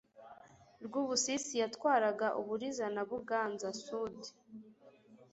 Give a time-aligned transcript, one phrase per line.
[0.85, 4.15] rwubusisi yatwaraga uburiza na buganza-sud